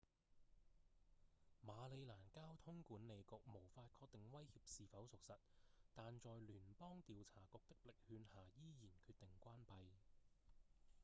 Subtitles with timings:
[1.63, 5.37] 馬里蘭交通管理局無法確定威脅是否屬實
[5.93, 9.85] 但在聯邦調查局的力勸下依然決定關閉